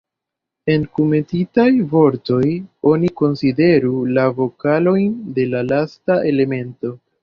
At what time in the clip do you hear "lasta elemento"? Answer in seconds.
5.73-6.97